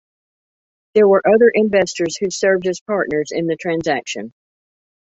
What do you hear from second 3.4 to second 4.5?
the transaction.